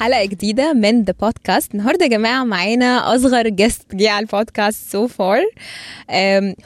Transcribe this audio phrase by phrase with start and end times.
[0.00, 5.06] حلقة جديدة من the podcast النهاردة يا جماعة معانا أصغر guest جه على البودكاست so
[5.06, 5.42] far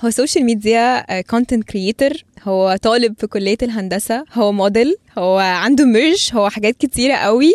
[0.04, 2.10] هو social media content creator
[2.42, 4.24] هو طالب في كلية الهندسة.
[4.32, 7.54] هو موديل هو عنده ميرج هو حاجات كتيرة قوي.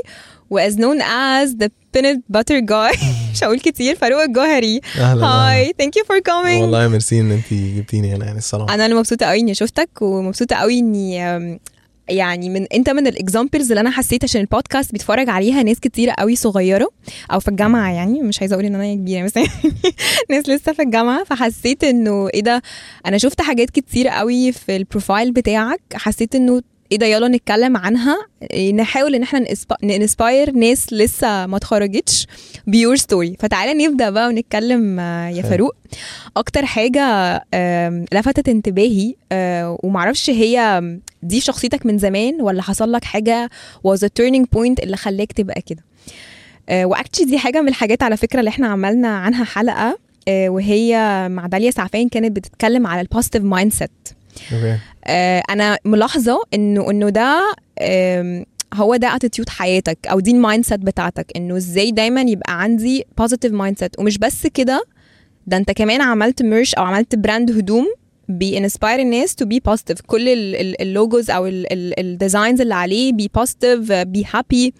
[0.50, 2.92] was known as the peanut butter guy
[3.34, 4.82] مش هقول كتير فاروق الجوهري.
[4.96, 8.74] Hi thank you for coming والله ميرسي ان انت جبتيني هنا يعني الصراحة.
[8.74, 11.60] أنا اللي مبسوطة قوي إني شفتك ومبسوطة قوي إني
[12.10, 16.12] يعني من انت من ال examples اللي أنا حسيت عشان البودكاست بيتفرج عليها ناس كتيرة
[16.12, 16.90] قوي صغيرة
[17.32, 19.34] أو في الجامعة يعني مش عايزة أقول ان أنا كبيرة بس
[20.32, 22.62] ناس لسه في الجامعة فحسيت انه إيه ده
[23.06, 26.62] أنا شفت حاجات كتيرة قوي في ال profile بتاعك حسيت انه
[26.92, 28.18] إيه ده يلا نتكلم عنها
[28.52, 29.46] إيه، نحاول ان إحنا
[29.84, 32.28] ن inspire ناس لسه ما اتخرجتش
[32.68, 35.42] by your story فتعالى نبدأ بقى ونتكلم آه، يا.
[35.42, 35.76] فاروق
[36.38, 37.36] أكتر حاجة
[38.14, 40.82] لفتت انتباهي آه، ومعرفش هي
[41.24, 43.50] دي شخصيتك من زمان ولا حصل لك حاجة
[43.88, 45.84] was a turning point اللي خلاك تبقى كده؟
[46.72, 50.96] و actually دي حاجة من الحاجات على فكرة اللي إحنا عملنا عنها حلقة آه، وهي
[51.32, 53.92] مع داليا سعفان كانت بتتكلم على ال positive mindset
[55.06, 57.56] آه، أنا ملاحظة انه إنه ده
[58.74, 63.52] هو ده attitude حياتك أو دي ال mindset بتاعتك إنه إزاي دايما يبقى عندي positive
[63.52, 64.84] mindset ومش بس كده
[65.48, 67.88] ده أنت كمان عملت merch أو عملت brand هدوم
[68.30, 72.74] بي inspire الناس to be positive كل ال- ال- ال logos أو ال designs اللي
[72.76, 74.74] عليه be positive be happy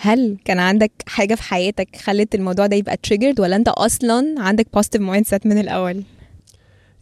[0.00, 4.66] هل كان عندك حاجة في حياتك خلت الموضوع ده يبقى triggered ولا أنت أصلا عندك
[4.74, 6.02] positive mindset من الأول؟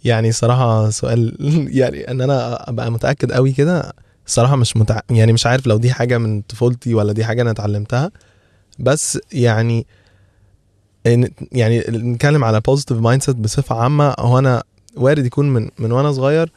[0.04, 1.36] يعني صراحة سؤال
[1.80, 3.92] يعني إن أنا أبقى متأكد قوي كده
[4.26, 5.00] الصراحه مش متع...
[5.10, 8.10] يعني مش عارف لو دي حاجة من طفولتي ولا دي حاجة أنا اتعلمتها.
[8.78, 9.86] بس يعني
[11.52, 14.62] يعني نتكلم على positive mindset بصفة عامة هو أنا
[14.96, 16.52] وارد يكون من من وأنا صغير.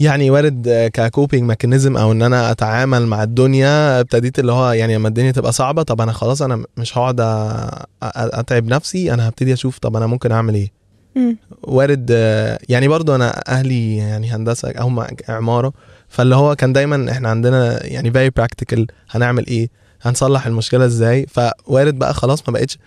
[0.00, 4.94] يعني وارد ك coping mechanism أو إن أنا أتعامل مع الدنيا ابتديت اللي هو يعني
[4.94, 7.20] لما الدنيا تبقى صعبة طب أنا خلاص أنا مش هقعد
[8.02, 10.70] أتعب نفسي أنا هبتدي أشوف طب أنا ممكن أعمل إيه.
[11.16, 11.36] مم.
[11.62, 12.10] وارد
[12.68, 15.72] يعني برضو أنا أهلي يعني هندسة هم عمارة
[16.08, 19.68] فاللي هو كان دايما إحنا عندنا يعني very practical هنعمل إيه
[20.02, 21.26] هنصلح المشكلة إزاي.
[21.26, 22.78] فوارد بقى خلاص ما بقتش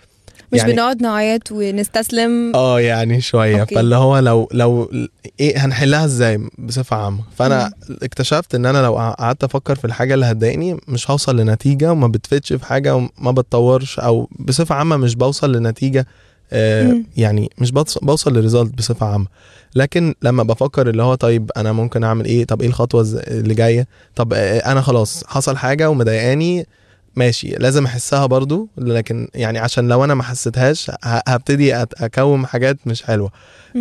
[0.52, 2.52] مش يعني- بنقعد نعيط ونستسلم.
[2.54, 3.60] آه يعني شوية.
[3.60, 3.74] okay.
[3.74, 4.90] فاللي هو لو لو
[5.40, 10.26] إيه هنحلها إزاي بصفة عامة؟ فأنا اكتشفت إن أنا لو قعدت أفكر في الحاجة اللي
[10.26, 15.52] هتضايقني مش هوصل لنتيجة وما بتفتش في حاجة وما بتطورش أو بصفة عامة مش بوصل
[15.52, 16.06] لنتيجة
[16.52, 17.06] آه مم.
[17.16, 19.26] يعني مش بوص- بوصل ل result بصفة عامة.
[19.74, 23.86] لكن لما بفكر اللي هو طيب أنا ممكن أعمل إيه؟ طب إيه الخطوة اللي جاية؟
[24.16, 26.66] طب آه، أنا خلاص حصل حاجة ومضايقاني
[27.16, 33.02] ماشي لازم أحسها برضو لكن يعني عشان لو أنا ما حسيتهاش هبتدي أكوم حاجات مش
[33.02, 33.30] حلوة.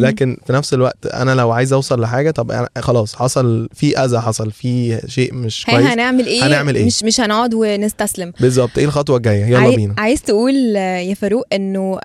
[0.02, 4.20] لكن في نفس الوقت أنا لو عايز أوصل لحاجة طب أنا خلاص حصل في أذى
[4.20, 8.34] حصل في شيء مش كويس هنعمل إيه؟ هنعمل إيه؟ مش مش هنقعد ونستسلم.
[8.40, 9.96] بالظبط إيه الخطوة الجاية؟ يلا عاي- بينا.
[9.98, 12.00] عايز تقول يا فاروق إنه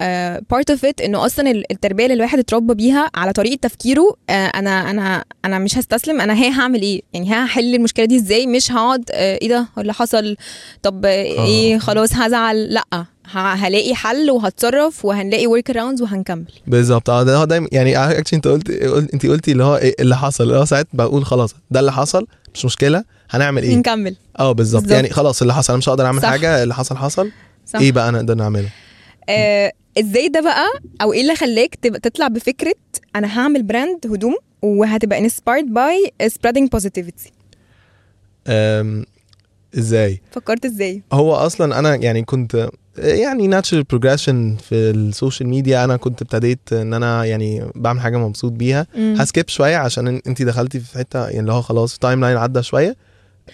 [0.51, 4.33] part of it إنه أصلا ال- التربية اللي الواحد اتربى بيها على طريقة تفكيره آه،
[4.47, 8.73] أنا أنا أنا مش هستسلم أنا ها هعمل إيه؟ يعني هحل المشكلة دي إزاي؟ مش
[8.73, 10.37] هقعد آه، إيه ده؟ اللي حصل؟
[10.83, 11.11] طب آه،
[11.47, 12.75] إيه؟ خلاص هزعل.
[12.75, 13.05] لأ.
[13.35, 16.45] هلاقي حل وهتصرف وهنلاقي workarounds وهنكمل.
[16.67, 17.11] بالظبط.
[17.11, 18.71] آه ده دايما يعني اكشن انت قلت
[19.15, 20.45] انت قلتي اللي هو إيه اللي حصل.
[20.45, 24.91] اللي هو ساعات بقول خلاص ده اللي حصل مش مشكلة هنعمل إيه؟ نكمل آه بالظبط.
[24.91, 26.29] يعني خلاص اللي حصل أنا مش هقدر أعمل صح.
[26.29, 27.31] حاجة اللي حصل حصل.
[27.67, 27.79] صح.
[27.81, 28.69] إيه بقى نقدر نعمله؟
[29.29, 30.67] آه، إزاي ده بقى؟
[31.03, 32.75] أو إيه اللي خلاك تطلع بفكرة
[33.17, 37.31] أنا هعمل brand هدوم وهتبقى by spreading positivity
[38.47, 39.05] أم،
[39.79, 42.69] إزاي؟ فكرت إزاي؟ هو أصلا أنا يعني كنت
[42.99, 45.85] يعني natural progression في ال social media.
[45.85, 48.87] أنا كنت ابتديت إن أنا يعني بعمل حاجة مبسوط بيها.
[48.97, 52.63] ه skip شوية عشان انت دخلتي في حتة يعني اللي هو خلاص ال timeline عدى
[52.63, 52.97] شوية.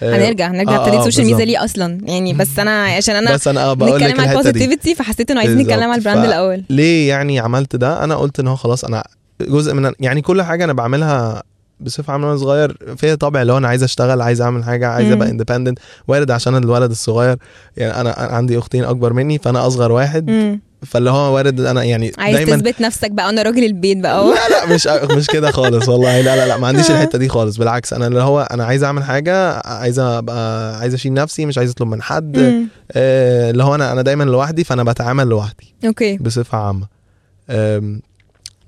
[0.02, 0.72] آه، هنرجع هنرجع.
[0.76, 1.44] آه، ابتديت آه، social media.
[1.44, 4.94] ليه أصلا؟ يعني بس أنا عشان أنا بس أنا آه بقول لك على ال positivity
[4.94, 5.58] فحسيت إنه عايزين.
[5.58, 6.64] نتكلم على ال brand الأول.
[6.70, 9.04] ليه يعني عملت ده؟ أنا قلت إن هو خلاص أنا
[9.40, 11.42] جزء من يعني كل حاجة أنا بعملها
[11.80, 15.12] بصفة عامة وأنا صغير فيها طبع اللي هو أنا عايز أشتغل عايز أعمل حاجة عايز.
[15.12, 15.78] أبقى independent
[16.08, 17.36] وارد عشان الولد الصغير
[17.76, 20.60] يعني أنا عندي أختين أكبر مني فأنا أصغر واحد مم.
[20.86, 24.34] فاللي هو وارد أنا يعني عايز دايما تثبت نفسك بقى أنا راجل البيت بقى أهو.
[24.34, 24.86] لا لا مش
[25.16, 28.22] مش كده خالص والله لا لا لا ما عنديش الحتة دي خالص بالعكس أنا اللي
[28.22, 32.38] هو أنا عايز أعمل حاجة عايز أبقى عايز أشيل نفسي مش عايز أطلب من حد
[32.38, 32.68] مم.
[32.92, 36.86] آه، اللي هو أنا أنا دايما لوحدي فأنا بتعامل لوحدي okay بصفة عامة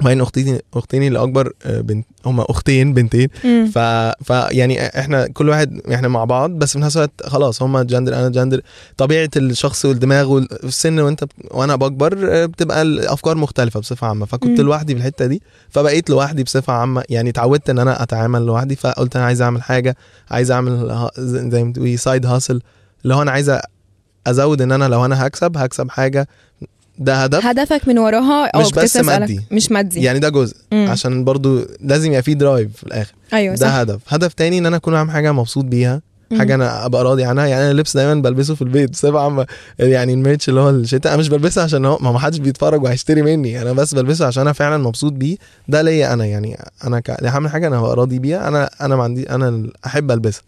[0.01, 3.29] وبعدين أختي اختين اللي اكبر آه، بنت هما أختين بنتين.
[3.75, 3.79] ف...
[4.25, 8.15] ف يعني إحنا كل واحد إحنا مع بعض بس في نفس الوقت خلاص هما جندر
[8.15, 8.61] أنا جندر
[8.97, 11.33] طبيعة الشخص والدماغ والسن وأنت بت...
[11.51, 14.27] وأنا بكبر آه، بتبقى الأفكار مختلفة بصفة عامة.
[14.27, 14.67] فكنت مم.
[14.67, 17.03] لوحدي في الحتة دي فبقيت لوحدي بصفة عامة.
[17.09, 19.97] يعني اتعودت إن أنا أتعامل لوحدي فقلت أنا عايز أعمل حاجة
[20.31, 22.61] عايز أعمل زي ما تقولي side hustle
[23.03, 23.53] اللي هو أنا عايز
[24.27, 26.29] أزود إن أنا لو أنا هكسب هكسب حاجة
[26.99, 28.97] ده هدف؟ هدفك من وراها؟ آه مش كنت بس.
[28.97, 29.41] مادي.
[29.51, 30.03] مش مادي.
[30.03, 30.57] يعني ده جزء.
[30.73, 30.87] مم.
[30.91, 33.13] عشان برضو لازم يبقى فيه drive في الآخر.
[33.33, 33.75] أيوه ده صح.
[33.75, 34.01] هدف.
[34.09, 36.03] هدف تاني إن أنا أكون عامل حاجة مبسوط بيها.
[36.39, 37.47] حاجة أنا أبقى راضي عنها.
[37.47, 39.05] يعني أنا اللبس دايما بلبسه في البيت.
[39.05, 39.47] عامه
[39.79, 43.23] يعني ال merch اللي هو الشتاء أنا مش بلبسه عشان هو ما حدش بيتفرج وهيشتري
[43.23, 43.63] مني.
[43.63, 45.37] أنا بس بلبسه عشان أنا فعلا مبسوط بيه.
[45.69, 46.27] ده ليا أنا.
[46.27, 47.25] يعني أنا ك...
[47.25, 48.49] هعمل حاجة أنا هبقى راضي بيها.
[48.49, 50.43] أنا أنا ما عندي أنا أحب ألبسها.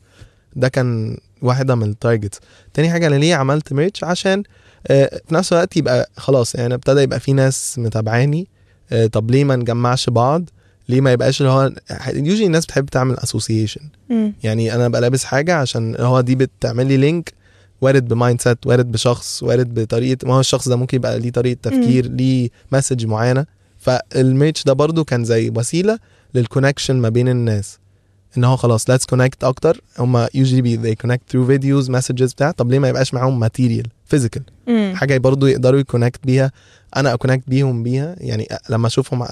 [0.57, 2.41] ده كان واحدة من ال targets
[2.75, 4.45] تاني حاجة أنا ليه عملت merch عشان آه،
[4.89, 8.47] في نفس الوقت يبقى خلاص يعني ابتدى يبقى في ناس متابعاني
[8.93, 10.45] آه، طب ليه ما نجمعش بعض؟
[10.89, 11.73] ليه ما يبقاش اللي هو
[12.15, 13.81] usually الناس بتحب تعمل association
[14.11, 14.33] مم.
[14.43, 17.33] يعني أنا ابقى لابس حاجة عشان هو دي بتعمل لي link
[17.81, 21.59] وارد ب mindset وارد بشخص وارد بطريقة ما هو الشخص ده ممكن يبقى ليه طريقة
[21.63, 23.47] تفكير ليه message معينة.
[23.79, 25.99] فال merch ده برضو كان زي وسيلة
[26.35, 27.79] لل connection ما بين الناس.
[28.39, 29.81] إن هو خلاص let's connect أكتر.
[29.99, 33.87] هم usually be they connect through videos messages بتاع طب ليه ما يبقاش معاهم material
[34.15, 34.41] physical.
[34.67, 34.93] مم.
[34.97, 36.53] حاجة برضو يقدروا ي connect بيها.
[36.97, 38.17] أنا أ connect بيهم بيها.
[38.19, 39.27] يعني لما أشوفهم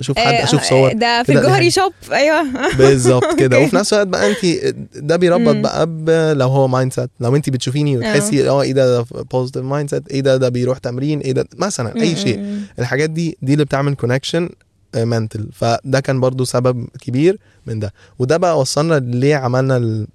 [0.00, 0.92] أشوف حد آه، أشوف صور.
[0.92, 1.70] ده في الجوهري.
[1.70, 2.42] shop أيوه.
[2.78, 3.58] بالظبط كده.
[3.58, 5.56] وفي نفس الوقت بقى انت ده بيربط.
[5.56, 8.62] بقى ب- لو هو mindset لو انت بتشوفيني وتحسي آه.
[8.62, 9.02] إيه ده
[9.32, 11.20] positive mindset إيه ده ده بيروح تمرين.
[11.20, 12.60] إيه ده مثلا أي شيء.
[12.78, 14.48] الحاجات دي دي اللي بتعمل connection
[14.96, 17.92] mental فده كان برضو سبب كبير من ده.
[18.18, 20.06] وده بقى وصلنا ليه عملنا ال...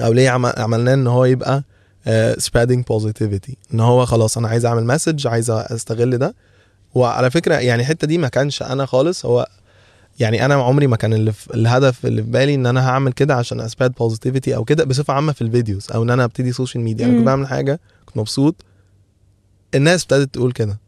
[0.00, 0.46] أو ليه عم...
[0.46, 1.62] عملناه إن هو يبقى
[2.06, 3.54] uh, spreading positivity.
[3.74, 6.34] إن هو خلاص أنا عايز أعمل message عايز أستغل ده.
[6.94, 9.26] وعلى فكرة يعني الحتة دي ما كانش أنا خالص.
[9.26, 9.48] هو
[10.20, 13.34] يعني أنا عمري ما كان اللي في الهدف اللي في بالي إن أنا هعمل كده
[13.34, 16.84] عشان spread positivity أو كده بصفة عامة في ال videos أو إن أنا أبتدي social
[16.84, 17.16] media أنا.
[17.16, 18.54] كنت بعمل حاجة كنت مبسوط.
[19.74, 20.78] الناس ابتدت تقول كده.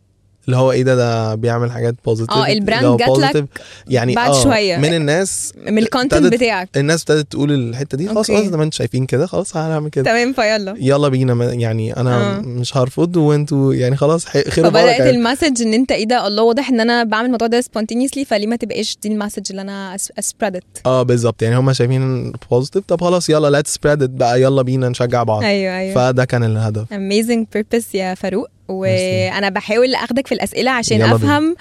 [0.47, 3.45] اللي هو إيه ده ده بيعمل حاجات positive آه ال brand جات لك
[3.89, 4.77] يعني بعد آه شوية.
[4.77, 6.69] من الناس من ال content بتاعك.
[6.77, 8.31] الناس ابتدت تقول الحتة دي خلاص.
[8.31, 10.05] خلاص ما أنتم شايفين كده خلاص هنعمل كده.
[10.05, 10.75] تمام فيلا.
[10.79, 12.41] يلا بينا يعني أنا آه.
[12.41, 16.43] مش هرفض وانتوا يعني خلاص خير فبدأت وبركة ال message إن أنت إيه ده الله
[16.43, 19.97] واضح إن أنا بعمل الموضوع ده spontaneously فليه ما تبقاش دي ال message اللي أنا
[20.19, 24.63] spread it آه بالظبط يعني هم شايفين positive طب خلاص يلا let's spread بقى يلا
[24.63, 25.43] بينا نشجع بعض.
[25.43, 25.95] أيوه أيوه.
[25.95, 26.85] فده كان الهدف.
[26.95, 28.49] Amazing purpose يا فاروق.
[28.69, 31.01] وأنا بحاول اخدك في الاسئله عشان.
[31.17, 31.55] افهم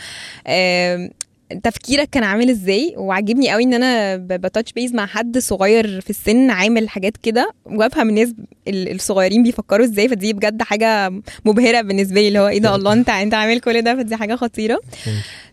[1.64, 6.10] تفكيرك كان عامل إزاي؟ وعجبني قوي ان أنا ب touch base مع حد صغير في
[6.10, 8.34] السن عامل حاجات كده وافهم الناس
[8.68, 11.12] ال- الصغيرين بيفكروا إزاي فدي بجد حاجة
[11.46, 14.36] مبهرة بالنسبة لي اللي هو إيه ده الله انت انت عامل كل ده فدي حاجة
[14.36, 14.80] خطيرة.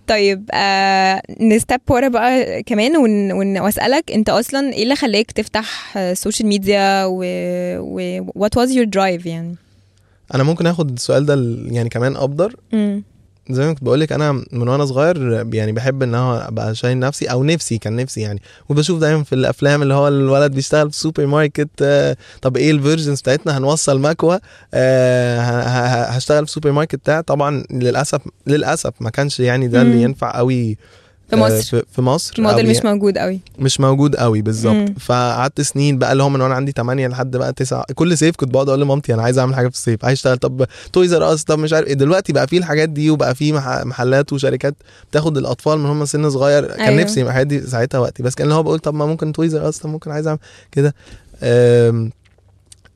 [0.06, 5.31] طيب آه ن step ورا بقى كمان one one واسألك انت أصلا إيه اللي خلاك
[5.32, 7.25] تفتح social media و,
[7.81, 9.55] و what was your drive يعني؟
[10.34, 11.34] أنا ممكن آخد السؤال ده
[11.74, 12.54] يعني كمان أبدر.
[13.50, 16.98] زي ما كنت بقول لك أنا من وأنا صغير يعني بحب إن هو أبقى شايل
[16.98, 18.42] نفسي أو نفسي كان نفسي يعني.
[18.68, 22.76] وبشوف دايما في الأفلام اللي هو الولد بيشتغل في سوبر ماركت آه، طب إيه ال
[22.76, 24.38] versions بتاعتنا؟ هنوصل مكوى
[24.74, 27.20] آه، ه- ه- هشتغل في سوبر ماركت بتاع.
[27.20, 29.82] طبعا للأسف للأسف ما كانش يعني ده.
[29.82, 30.76] اللي ينفع قوي
[31.30, 31.62] في آه، مصر.
[31.80, 33.40] في, في مصر؟ الموديل مش موجود قوي.
[33.58, 34.42] مش موجود قوي.
[34.42, 34.98] بالظبط.
[35.00, 38.50] فقعدت سنين بقى اللي هو من وأنا عندي 8 لحد بقى 9 كل صيف كنت
[38.50, 41.44] بقعد أقول لمامتي أنا عايز أعمل حاجة في الصيف عايز أشتغل طب Toys R Us
[41.44, 41.94] طب مش عارف إيه.
[41.94, 44.74] دلوقتي بقى في الحاجات دي وبقى في مح- محلات وشركات
[45.10, 46.66] بتاخد الأطفال من هم سن صغير.
[46.66, 47.02] كان أيوة.
[47.02, 49.69] نفسي الحاجات دي ساعتها وقتي بس كان اللي هو بقول طب ما ممكن Toys R
[49.69, 50.38] Us طب ممكن عايز أعمل
[50.72, 50.94] كده.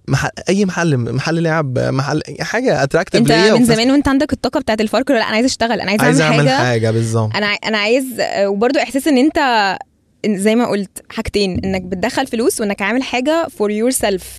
[0.09, 4.81] محل أي محل محل لعب محل حاجة attractive أنت من زمان وأنت عندك الطاقة بتاعت
[4.81, 6.65] الفرق لأ أنا عايز أشتغل أنا عايز, عايز أعمل أعمل حاجة.
[6.65, 7.37] حاجة بالظبط.
[7.37, 8.05] أنا أنا عايز
[8.45, 9.39] وبرده إحساس إن أنت
[10.27, 14.39] زي ما قلت حاجتين إنك بتدخل فلوس وإنك عامل حاجة for yourself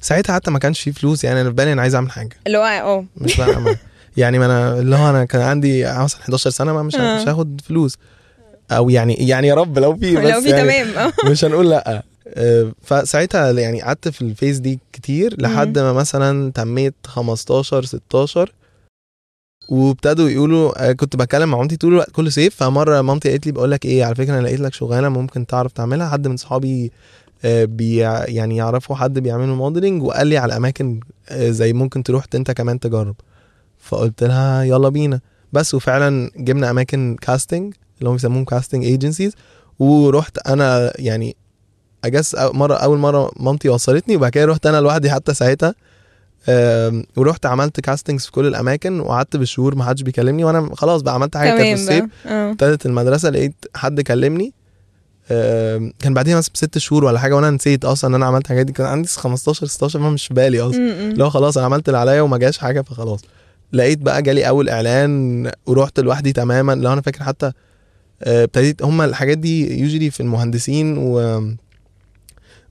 [0.00, 2.36] ساعتها حتى ما كانش في فلوس يعني أنا في بالي أنا عايز أعمل حاجة.
[2.46, 3.04] اللي هو آه.
[3.16, 3.76] مش بقى
[4.16, 7.22] يعني ما أنا اللي هو أنا كان عندي مثلا 11 سنة ما مش آه.
[7.22, 7.96] مش هاخد فلوس.
[8.70, 11.12] أو يعني يعني يا رب لو في بس لو في يعني تمام.
[11.24, 11.90] مش هنقول لأ.
[11.96, 12.02] آه،
[12.82, 18.52] فساعتها يعني قعدت في الفيس دي كتير لحد ما مثلا تميت 15 16
[19.68, 22.54] وابتدوا يقولوا آه، كنت بتكلم مع مامتي طول الوقت كل صيف.
[22.56, 25.72] فمرة مامتي قالت لي بقول لك إيه على فكرة أنا لقيت لك شغلانه ممكن تعرف
[25.72, 26.08] تعملها.
[26.08, 26.92] حد من صحابي
[27.44, 32.24] آه، بي يعني يعرفوا حد بيعملوا modeling وقال لي على أماكن آه، زي ممكن تروح
[32.34, 33.16] أنت كمان تجرب.
[33.78, 35.20] فقلت لها يلا بينا.
[35.52, 39.32] بس وفعلا جبنا أماكن casting اللي هم بيسموهم casting agencies
[39.78, 41.36] ورحت أنا يعني
[42.06, 45.74] اجس مره أول مرة مامتي وصلتني وبعد كده رحت أنا لوحدي حتى ساعتها.
[47.16, 51.36] ورحت عملت castings في كل الأماكن وقعدت بالشهور ما حدش بيكلمني وأنا خلاص بقى عملت
[51.36, 52.04] حاجة كانت في الصيف.
[52.26, 52.50] آه.
[52.50, 54.52] ابتدت المدرسة لقيت حد كلمني.
[55.98, 58.72] كان بعديها مثلا بست شهور ولا حاجة وأنا نسيت أصلا إن أنا عملت الحاجات دي.
[58.72, 60.78] كان عندي 15 16 ما مش في بالي أصلا.
[60.80, 61.12] م.
[61.16, 63.20] لو خلاص أنا عملت اللي عليا وما جاش حاجة فخلاص.
[63.72, 66.74] لقيت بقى جالي أول إعلان ورحت لوحدي تماما.
[66.74, 67.52] لو أنا فاكر حتى
[68.22, 71.40] آه، ابتديت هم الحاجات دي يوجولي في المهندسين و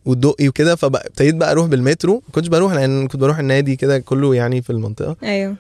[0.06, 4.36] والدقي وكده فابتديت بقى أروح بالمترو ما كنتش بروح لأن كنت بروح النادي كده كله
[4.36, 5.56] يعني في المنطقة أيوه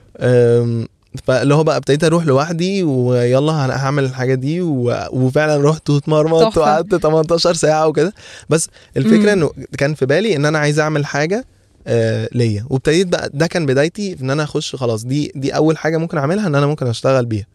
[1.23, 4.95] فاللي هو بقى ابتديت أروح لوحدي ويلا أنا هعمل الحاجة دي و...
[5.11, 6.57] وفعلا رحت واتمرمطت.
[6.57, 8.13] وقعدت 18 ساعة وكده
[8.49, 9.33] بس الفكرة.
[9.33, 11.45] إنه كان في بالي إن أنا عايز أعمل حاجة
[11.87, 15.97] آه ليا وابتديت بقى ده كان بدايتي إن أنا أخش خلاص دي دي أول حاجة
[15.97, 17.45] ممكن أعملها إن أنا ممكن أشتغل بيها.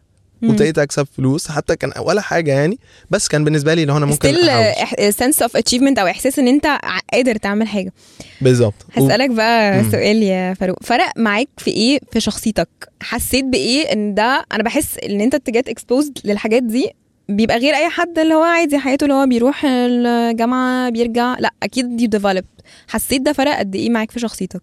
[0.43, 1.51] وابتديت اكسب فلوس.
[1.51, 2.79] حتى كان ولا حاجة يعني
[3.09, 5.13] بس كان بالنسبة لي اللي هو أنا ممكن still.
[5.13, 6.79] sense of achievement أو إحساس إن أنت
[7.13, 7.93] قادر تعمل حاجة.
[8.41, 8.73] بالظبط.
[8.93, 9.91] هسألك بقى مم.
[9.91, 10.83] سؤال يا فاروق.
[10.83, 12.69] فرق معاك في إيه في شخصيتك؟
[13.01, 16.89] حسيت بإيه إن ده أنا بحس إن أنت to get exposed للحاجات دي
[17.29, 21.97] بيبقى غير أي حد اللي هو عادي حياته اللي هو بيروح الجامعة بيرجع؟ لأ أكيد
[21.97, 22.45] دي developed
[22.87, 24.61] حسيت ده فرق قد إيه معاك في شخصيتك؟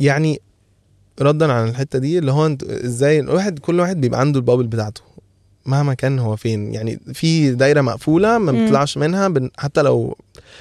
[0.00, 0.38] يعني
[1.20, 4.66] ردا عن الحتة دي اللي هو انت إزاي الواحد كل واحد بيبقى عنده ال bubble
[4.66, 5.00] بتاعته
[5.66, 8.52] مهما كان هو فين يعني في دايرة مقفولة ما.
[8.52, 10.16] بيطلعش منها بن- حتى لو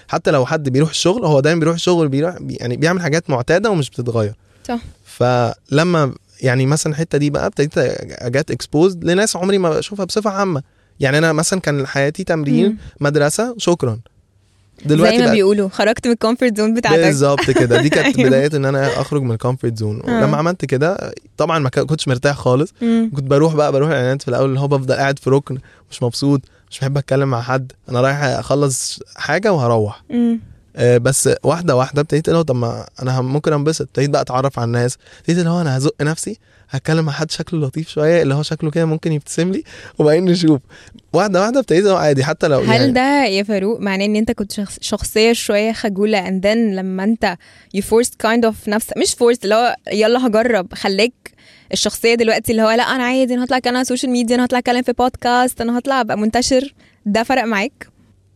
[0.07, 3.69] حتى لو حد بيروح الشغل هو دايما بيروح الشغل بيروح بي- يعني بيعمل حاجات معتادة
[3.71, 4.35] ومش بتتغير
[4.67, 4.79] صح.
[5.05, 10.29] فلما يعني مثلا الحتة دي بقى ابتديت أ get exposed لناس عمري ما بشوفها بصفة
[10.29, 10.63] عامة
[10.99, 12.77] يعني أنا مثلا كان حياتي تمرين مم.
[13.01, 13.99] مدرسة شكرا
[14.85, 16.99] زي ما بيقولوا خرجت من ال comfort zone بتاعتك.
[16.99, 17.81] بالظبط كده.
[17.81, 18.29] دي كانت أيوة.
[18.29, 20.17] بداية إن أنا أخرج من ال comfort zone آه.
[20.17, 22.73] ولما عملت كده طبعا ما كنتش مرتاح خالص.
[23.15, 25.57] كنت بروح بقى بروح الإعلانات في الأول اللي هو بفضل قاعد في ركن
[25.91, 26.41] مش مبسوط
[26.71, 27.71] مش بحب أتكلم مع حد.
[27.89, 30.03] أنا رايح أخلص حاجة وهروح.
[30.77, 33.81] آه، بس واحدة واحدة ابتديت اللي هو طب ما أنا ممكن أنبسط.
[33.81, 34.97] ابتديت بقى أتعرف على الناس.
[35.19, 36.37] ابتديت اللي هو أنا هزق نفسي.
[36.69, 39.63] هتكلم مع حد شكله لطيف شوية اللي هو شكله كده ممكن يبتسم لي
[39.99, 40.59] وبعدين نشوف.
[41.13, 44.51] واحدة واحدة ابتديت عادي حتى لو هل يعني ده يا فاروق معناه إن أنت كنت
[44.51, 47.37] شخص شخصية شوية خجولة and then لما أنت
[47.77, 51.13] you forced kind of نفسك مش forced اللي هو يلا هجرب خلاك
[51.73, 54.81] الشخصية دلوقتي اللي هو لا أنا عادي أنا هطلع أنا سوشيال ميديا أنا هطلع أتكلم
[54.81, 56.73] في بودكاست أنا هطلع أبقى منتشر.
[57.05, 57.87] ده فرق معاك؟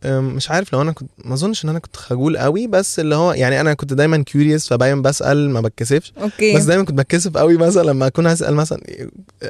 [0.06, 3.34] مش عارف لو أنا كنت ما أظنش إن أنا كنت خجول قوي بس اللي هو
[3.34, 6.14] يعني أنا كنت دايما curious فباين بسأل ما بتكسفش.
[6.22, 6.56] okay.
[6.58, 8.80] بس دايما كنت بتكسف قوي مثلا لما أكون أسأل مثلا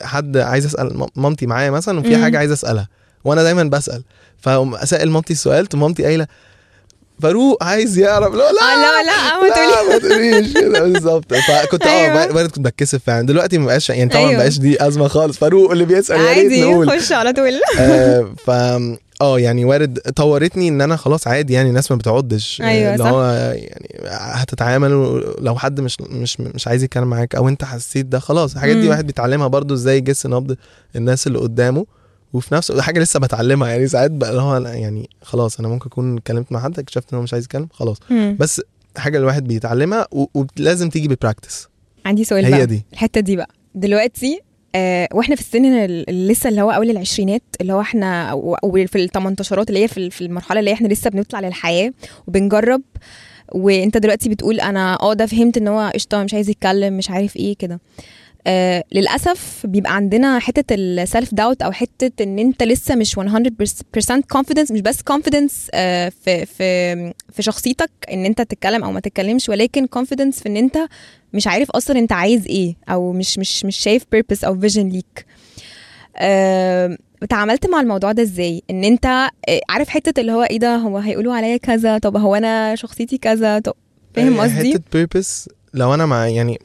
[0.02, 2.18] حد عايز اسال مام- مامتي معايا مثلا وفي.
[2.18, 2.88] حاجة عايز أسألها
[3.24, 4.04] وأنا دايما بسأل.
[4.42, 6.28] فأقوم أسأل مامتي السؤال تقوم مامتي قايلة
[7.22, 8.34] فاروق عايز يعرف.
[8.34, 10.54] لا لا آه لا لا ما تقوليش.
[10.94, 11.34] بالظبط.
[11.34, 12.44] فكنت آه أيوة.
[12.48, 13.26] كنت بتكسف فعلا.
[13.28, 14.40] دلوقتي ما بقاش يعني طبعا ما أيوة.
[14.42, 15.38] بقاش دي أزمة خالص.
[15.38, 16.90] فاروق اللي بيسأل يا ريت عادي نقول.
[16.92, 17.60] خش على طول.
[17.80, 18.50] آه، ف
[19.22, 23.10] آه يعني وارد طورتني إن أنا خلاص عادي يعني الناس ما بتعدش أيوة، اللي صح.
[23.10, 23.24] هو
[23.56, 24.90] يعني هتتعامل
[25.40, 28.90] لو حد مش مش مش عايز يتكلم معاك أو أنت حسيت ده خلاص الحاجات دي.
[28.90, 30.56] واحد بيتعلمها برضو إزاي يجس نبض
[30.96, 31.86] الناس اللي قدامه.
[32.34, 35.86] وفي نفس حاجة لسه بتعلمها يعني ساعات بقى اللي هو لا، يعني خلاص أنا ممكن
[35.90, 37.98] أكون اتكلمت مع حد اكتشفت إن هو مش عايز يتكلم خلاص.
[38.10, 38.38] مم.
[38.40, 38.62] بس
[38.98, 41.68] حاجة الواحد بيتعلمها ولازم تيجي ببراكتس
[42.06, 42.66] عندي سؤال هي بقى.
[42.66, 42.86] دي.
[42.94, 43.50] الحتة دي بقى.
[43.76, 44.40] دلوقتي
[44.76, 48.58] آه وإحنا في السن اللي لسه اللي هو أول العشرينات اللي هو إحنا أو
[48.88, 51.94] في التمنتاشرات اللي هي في المرحلة اللي إحنا لسه بنطلع للحياة
[52.28, 52.82] وبنجرب.
[53.52, 57.36] وانت دلوقتي بتقول أنا آه ده فهمت إن هو قشطة مش عايز يتكلم مش عارف
[57.36, 57.80] إيه كده.
[58.48, 63.22] آه للأسف بيبقى عندنا حتة السيلف داوت أو حتة إن أنت لسه مش 100%
[64.38, 69.50] confidence مش بس confidence آه في في في شخصيتك إن أنت تتكلم أو ما تتكلمش
[69.50, 70.78] ولكن confidence في إن أنت
[71.34, 75.26] مش عارف أصلا أنت عايز إيه أو مش مش مش شايف purpose أو vision ليك.
[77.24, 79.30] اتعاملت مع الموضوع ده إزاي؟ إن أنت آه،
[79.70, 83.60] عارف حتة اللي هو إيه ده؟ هو هيقولوا عليا كذا طب هو أنا شخصيتي كذا؟
[83.60, 83.74] طب
[84.16, 86.60] فاهم قصدي؟ حتة purpose لو أنا مع يعني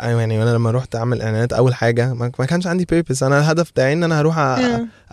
[0.00, 3.92] يعني أنا لما رحت أعمل إعلانات أول حاجة ما كانش عندي purpose أنا الهدف بتاعي
[3.92, 4.36] إن أنا هروح.
[4.36, 4.38] أ-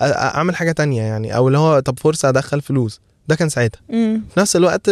[0.01, 3.01] أعمل حاجة تانية يعني أو اللي هو طب فرصة أدخل فلوس.
[3.27, 3.79] ده كان ساعتها.
[3.89, 4.89] في نفس الوقت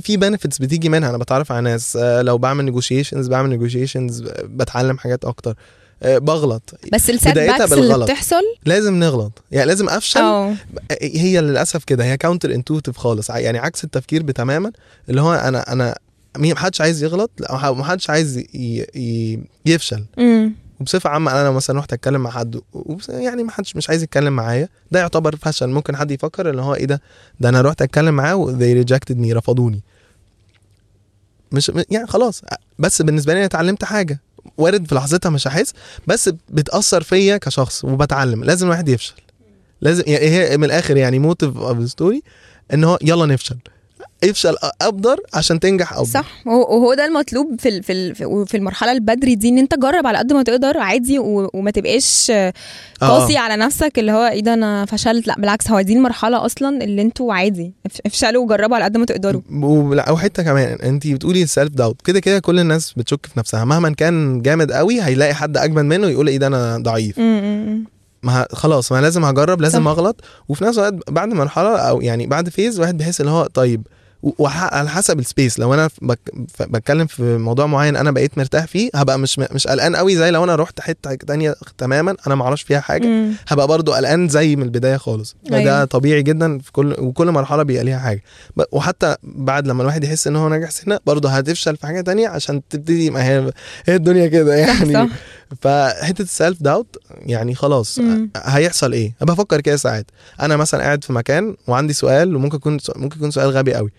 [0.00, 4.98] في benefits بتيجي منها أنا بتعرف على ناس آه، لو بعمل negotiations بعمل negotiations بتعلم
[4.98, 5.54] حاجات أكتر
[6.02, 6.74] آه، بغلط.
[6.92, 8.10] بس ال setbacks اللي بالغلط.
[8.10, 9.32] بتحصل؟ لازم نغلط.
[9.50, 10.20] يعني لازم أفشل.
[10.20, 10.54] آه
[11.02, 14.72] هي للأسف كده هي counterintuitive خالص يعني عكس التفكير بتماما
[15.08, 15.98] اللي هو أنا أنا
[16.36, 17.30] محدش عايز يغلط
[17.64, 18.46] محدش عايز ي...
[18.96, 19.38] ي...
[19.66, 20.04] يفشل.
[20.18, 20.54] مم.
[20.80, 22.60] وبصفة عامة أنا لو مثلا رحت أتكلم مع حد
[23.08, 24.68] يعني ما حدش مش عايز يتكلم معايا.
[24.90, 25.66] ده يعتبر فشل.
[25.66, 27.00] ممكن حد يفكر ان هو إيه ده؟
[27.40, 29.80] ده أنا رحت أتكلم معاه و they rejected me رفضوني.
[31.52, 32.42] مش يعني خلاص.
[32.78, 34.20] بس بالنسبة لي أنا اتعلمت حاجة.
[34.58, 35.72] وارد في لحظتها مش هحس
[36.06, 38.44] بس بتأثر فيا كشخص وبتعلم.
[38.44, 39.14] لازم الواحد يفشل.
[39.80, 42.22] لازم يعني هي من الآخر يعني motive of story
[42.74, 43.56] إن هو يلا نفشل.
[44.24, 46.46] افشل ابدر عشان تنجح ابدر صح.
[46.46, 50.18] وهو ده المطلوب في ال- في ال- في المرحلة البدري دي إن أنت جرب على
[50.18, 52.52] قد ما تقدر عادي وما تبقاش آه،
[53.00, 55.26] قاسي على نفسك اللي هو إيه ده أنا فشلت.
[55.26, 59.06] لا بالعكس هو دي المرحلة أصلا اللي أنتوا عادي اف- افشلوا وجربوا على قد ما
[59.06, 59.42] تقدروا.
[59.62, 63.38] ولا- أو حتة كمان انت بتقولي ال self doubt كده كده كل الناس بتشك في
[63.38, 63.64] نفسها.
[63.64, 67.18] مهما كان جامد قوي هيلاقي حد اجمد منه يقول إيه ده أنا ضعيف.
[67.18, 67.84] مم، مم،
[68.22, 69.84] ما خلاص ما لازم هجرب لازم صح.
[69.84, 69.98] صح.
[69.98, 70.20] أغلط.
[70.48, 73.86] وفي نفس الوقت بعد مرحلة أو يعني بعد phase واحد بيحس اللي هو طيب
[74.22, 75.58] وعلى حسب ال space.
[75.58, 75.88] لو أنا
[76.60, 80.44] بتكلم في موضوع معين أنا بقيت مرتاح فيه هبقى مش مش قلقان قوي زي لو
[80.44, 83.32] أنا رحت حتة تانية تماما أنا ما أعرفش فيها حاجة مم.
[83.48, 85.36] هبقى برضو قلقان زي من البداية خالص.
[85.52, 85.84] أيوة.
[85.84, 88.22] طبيعي جدا في كل وكل مرحلة بيبقى ليها حاجة.
[88.72, 92.60] وحتى بعد لما الواحد يحس إن هو ناجح سنة برضه هتفشل في حاجة تانية عشان
[92.70, 93.50] تبتدي ما هي
[93.86, 94.92] هي الدنيا كده يعني.
[94.94, 95.06] صح.
[95.60, 98.30] فحتة السيلف داوت يعني خلاص مم.
[98.36, 100.06] هيحصل إيه؟ بفكر كده ساعات.
[100.40, 103.90] أنا مثلا قاعد في مكان وعندي سؤال وممكن يكون ممكن يكون سؤال غبي قوي.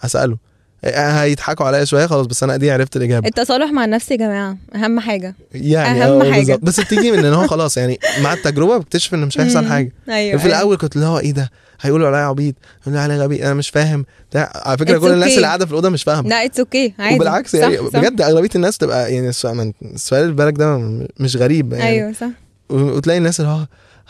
[0.00, 0.36] هسأله.
[0.84, 3.28] هيضحكوا عليا شوية خلاص بس أنا دي عرفت الإجابة.
[3.28, 5.34] التصالح مع النفس يا جماعة أهم حاجة.
[5.54, 6.40] يعني أهم آه، حاجة.
[6.40, 6.60] بالظبط.
[6.64, 9.66] بس بتيجي من إن هو خلاص يعني مع التجربة بكتشف إن مش هيحصل.
[9.66, 9.92] حاجة.
[10.08, 11.50] أيوه في الأول كنت اللي هو إيه ده؟
[11.80, 14.04] هيقولوا عليا عبيط هيقولوا عليا غبي أنا مش فاهم.
[14.36, 15.34] على فكرة It's كل الناس okay.
[15.36, 16.28] اللي قاعدة في الأوضة مش فاهمة.
[16.28, 17.14] لا it's okay عادي.
[17.16, 17.98] وبالعكس صح، يعني صح.
[18.00, 20.76] بجد أغلبية الناس تبقى يعني السؤال اللي في بالك ده
[21.20, 21.84] مش غريب يعني.
[21.84, 22.28] أيوه صح.
[22.70, 23.66] وتلاقي الناس اللي هو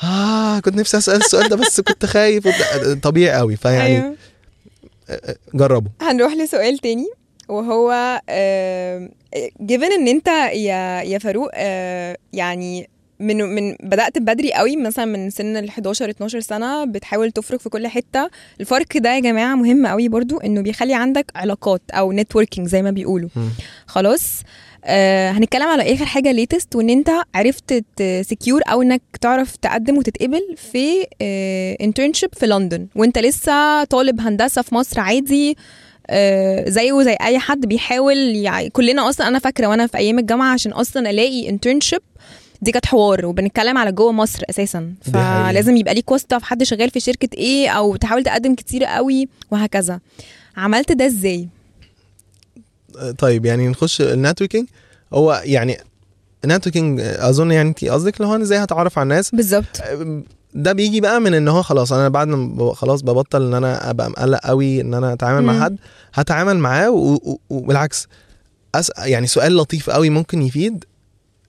[0.08, 2.48] آه كنت نفسي أسأل السؤال ده بس كنت خايف.
[3.02, 4.14] طبيعي قوي فيعني أيوه.
[5.54, 7.06] جربوا هنروح لسؤال تاني
[7.48, 8.20] وهو
[9.62, 11.50] given إن أنت يا يا فاروق
[12.32, 12.88] يعني
[13.20, 17.68] من من بدأت بدري قوي مثلا من سن ال 11 12 سنة بتحاول تفرق في
[17.68, 18.30] كل حتة.
[18.60, 22.90] الفرق ده يا جماعة مهم قوي برضو إنه بيخلي عندك علاقات أو networking زي ما
[22.90, 23.28] بيقولوا.
[23.86, 24.42] خلاص؟
[24.90, 29.98] آه هنتكلم على آخر حاجة latest وإن أنت عرفت ت secure أو إنك تعرف تقدم
[29.98, 30.40] وتتقبل
[30.72, 31.06] في
[31.84, 32.86] internship في لندن.
[32.96, 35.56] وأنت لسه طالب هندسة في مصر عادي
[36.10, 40.52] آه زيه زي أي حد بيحاول يعني كلنا أصلا أنا فاكرة وأنا في أيام الجامعة
[40.52, 42.00] عشان أصلا ألاقي internship
[42.62, 43.26] دي كانت حوار.
[43.26, 44.94] وبنتكلم على جوه مصر أساسا.
[45.12, 49.28] فلازم يبقى ليك واسطة في حد شغال في شركة إيه أو تحاول تقدم كتير قوي
[49.50, 50.00] وهكذا.
[50.56, 51.48] عملت ده إزاي؟
[53.18, 54.68] طيب يعني نخش ال networking.
[55.14, 55.78] هو يعني
[56.44, 59.82] ال networking أظن يعني انت قصدك اللي هو أنا إزاي هتعرف على الناس؟ بالظبط.
[60.54, 64.10] ده بيجي بقى من إن هو خلاص أنا بعد ما خلاص ببطل إن أنا أبقى
[64.10, 65.42] مقلق قوي إن أنا أتعامل.
[65.46, 65.76] مع حد
[66.14, 66.90] هتعامل معاه
[67.50, 68.06] وبالعكس
[68.74, 68.92] أس...
[68.98, 70.84] يعني سؤال لطيف قوي ممكن يفيد.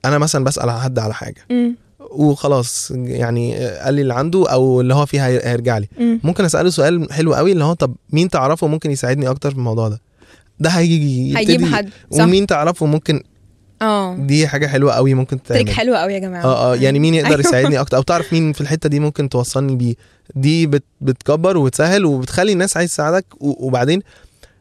[0.04, 1.40] أنا مثلا بسأل حد على حاجة.
[1.50, 1.76] مم.
[2.10, 5.88] وخلاص يعني قال لي اللي عنده أو اللي هو فيه هي- هيرجع لي.
[5.98, 6.20] مم.
[6.24, 9.88] ممكن أسأله سؤال حلو قوي اللي هو طب مين تعرفه ممكن يساعدني أكتر في الموضوع
[9.88, 10.00] ده؟
[10.60, 13.22] ده هيجي هيجيب حد صح؟ ومين تعرفه ممكن
[13.82, 14.16] آه.
[14.16, 16.44] دي حاجة حلوة قوي ممكن trick تعمل حلو قوي يا جماعة.
[16.44, 17.40] آه آه يعني مين يقدر أيوة.
[17.40, 19.94] يساعدني أكتر؟ أو تعرف مين في الحتة دي ممكن توصلني بيه؟
[20.34, 23.24] دي بت بتكبر وبتسهل وبتخلي الناس عايز تساعدك.
[23.40, 24.02] وبعدين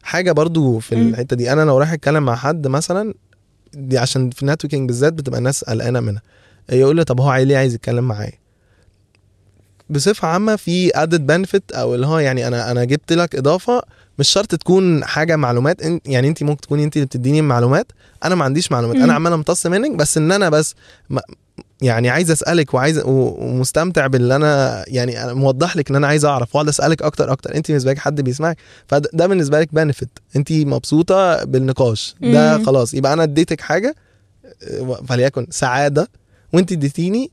[0.03, 0.95] حاجة برضو في.
[0.95, 3.13] الحتة دي أنا لو رايح أتكلم مع حد مثلا
[3.73, 6.21] دي عشان في ال networking بالذات بتبقى الناس قلقانة منها.
[6.71, 8.31] يقول لي طب هو ليه عايز يتكلم معايا؟
[9.89, 13.81] بصفة عامة في added benefit أو اللي هو يعني أنا أنا جبت لك إضافة
[14.19, 17.91] مش شرط تكون حاجة معلومات يعني انت ممكن تكوني انت اللي بتديني المعلومات.
[18.23, 18.97] أنا ما عنديش معلومات.
[18.97, 20.75] أنا عمال امتص منك بس إن أنا بس
[21.09, 21.21] ما
[21.81, 26.55] يعني عايز أسألك وعايز ومستمتع باللي أنا يعني أنا موضح لك إن أنا عايز أعرف
[26.55, 27.55] وأقعد أسألك أكتر أكتر.
[27.55, 28.57] انت بالنسبة لك حد بيسمعك.
[28.87, 32.15] فده ده بالنسبة لك بنفيت انت مبسوطة بالنقاش.
[32.21, 32.63] ده.
[32.63, 32.93] خلاص.
[32.93, 33.95] يبقى أنا اديتك حاجة
[34.63, 36.07] آه، فليكن سعادة
[36.53, 37.31] وانت اديتيني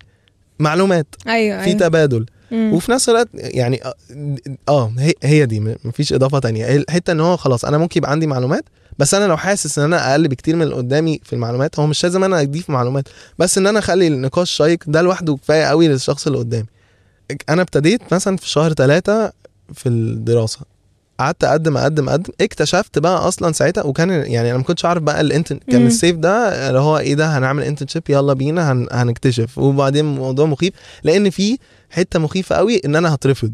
[0.59, 1.07] معلومات.
[1.29, 1.79] أيوه في أيوه.
[1.79, 2.27] تبادل.
[2.51, 2.73] مم.
[2.73, 3.95] وفي نفس الوقت يعني اه-
[4.69, 8.27] آه هي, هي دي مفيش إضافة تانية الحتة إن هو خلاص أنا ممكن يبقى عندي
[8.27, 8.65] معلومات
[8.99, 12.05] بس أنا لو حاسس إن أنا أقل بكتير من اللي قدامي في المعلومات هو مش
[12.05, 16.27] لازم أنا أضيف معلومات بس إن أنا أخلي النقاش شيق ده لوحده كفاية قوي للشخص
[16.27, 16.67] اللي قدامي
[17.49, 19.33] أنا ابتديت مثلا في شهر ثلاثة
[19.75, 20.59] في الدراسة
[21.19, 25.21] قعدت أقدم أقدم أقدم اكتشفت بقى أصلا ساعتها وكان يعني أنا ما كنتش عارف بقى
[25.21, 25.87] ال intention كان مم.
[25.87, 28.87] السي في ده اللي هو إيه ده هنعمل internship يلا بينا هن...
[28.93, 30.73] هنكتشف وبعدين موضوع مخيف
[31.05, 31.59] لأن في
[31.91, 33.53] حتة مخيفة قوي إن أنا هترفض.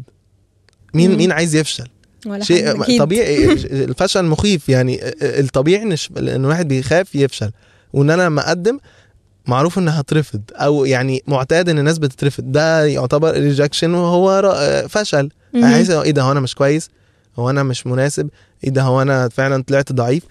[0.93, 1.17] مين مم.
[1.17, 1.87] مين عايز يفشل؟
[2.25, 2.99] ولا شيء أكيد.
[3.01, 7.51] طبيعي الفشل مخيف يعني الطبيعي إن إن الواحد بيخاف يفشل.
[7.93, 8.79] وإن أنا لما أقدم
[9.47, 12.51] معروف إنها هترفض أو يعني معتاد إن الناس بتترفض.
[12.51, 15.29] ده يعتبر ريجكشن وهو فشل.
[15.55, 16.89] هيحس إيه ده هو أنا مش كويس؟
[17.39, 18.29] هو أنا مش مناسب؟
[18.63, 20.23] إيه ده هو أنا فعلا طلعت ضعيف؟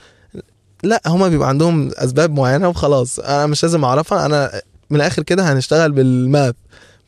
[0.83, 3.19] لا هما بيبقى عندهم أسباب معينة وخلاص.
[3.19, 4.61] أنا مش لازم أعرفها أنا
[4.91, 6.55] من الآخر كده هنشتغل بال math.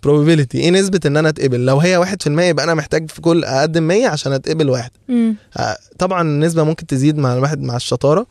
[0.05, 0.55] Probability.
[0.55, 4.09] إيه نسبة إن أنا أتقبل؟ لو هي 1% يبقى أنا محتاج في كل اقدم 100
[4.09, 4.91] عشان أتقبل واحد.
[5.09, 5.37] مم.
[5.57, 8.27] آه، طبعا النسبة ممكن تزيد مع الواحد مع الشطارة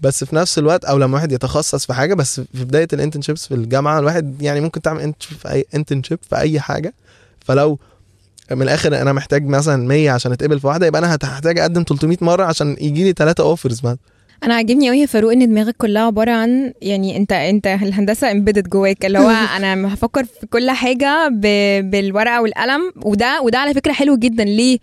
[0.00, 3.46] بس في نفس الوقت أو لما واحد يتخصص في حاجة بس في بداية ال internships
[3.46, 5.14] في الجامعة الواحد يعني ممكن تعمل
[5.74, 6.94] internship في اي حاجة.
[7.44, 7.78] فلو
[8.50, 12.16] من الآخر أنا محتاج مثلا 100 عشان أتقبل في واحدة يبقى أنا هحتاج أقدم 300
[12.20, 13.96] مرة عشان يجي لي ثلاثة offers مثلا.
[14.44, 18.68] أنا عاجبني قوي يا فاروق إن دماغك كلها عبارة عن يعني انت أنت الهندسة embedded
[18.68, 21.40] جواك اللي هو أنا هفكر في كل حاجة ب...
[21.90, 24.44] بالورقة والقلم وده وده على فكرة حلو جدا.
[24.44, 24.78] ليه؟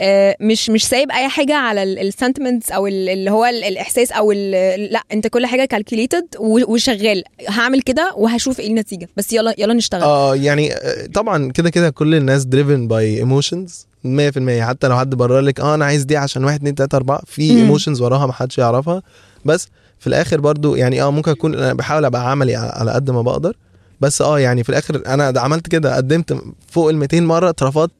[0.00, 4.12] آه، مش مش سايب أي حاجة على ال sentiments أو ال- اللي هو ال- الإحساس
[4.12, 7.22] أو ال- لأ أنت كل حاجة calculated وشغال.
[7.48, 9.08] هعمل كده وهشوف إيه النتيجة.
[9.16, 10.02] بس يلا يلا نشتغل.
[10.02, 13.72] آه يعني آه، طبعا كده كده كل الناس driven by emotions.
[14.04, 17.20] 100% حتى لو حد برر لك آه أنا عايز دي عشان واحد اتنين تلاتة أربعة
[17.26, 17.58] في مم.
[17.58, 19.02] emotions وراها ما حدش يعرفها.
[19.44, 23.22] بس في الآخر برضو يعني آه ممكن أكون أنا بحاول أبقى عملي على قد ما
[23.22, 23.56] بقدر.
[24.00, 26.36] بس آه يعني في الآخر أنا عملت كده قدمت
[26.70, 27.90] فوق ال 200 مرة اترفضت.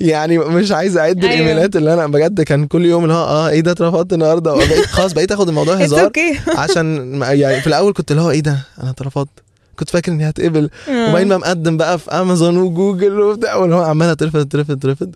[0.00, 1.34] يعني مش عايز أعد أيوة.
[1.34, 5.12] الإيميلات اللي أنا بجد كان كل يوم اللي هو آه إيه ده اترفضت النهارده؟ خلاص
[5.12, 6.10] بقيت آخد الموضوع هزار.
[6.56, 9.43] عشان يعني في الأول كنت اللي هو إيه ده أنا اترفضت.
[9.76, 10.70] كنت فاكر إني هتقبل.
[10.88, 15.14] وبعدين بقى مقدم بقى في امازون وجوجل وبتاع واللي هو عمال اترفض اترفض اترفض